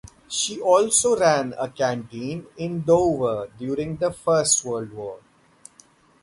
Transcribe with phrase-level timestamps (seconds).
[0.27, 5.19] She also ran a canteen in Dover during the First World War.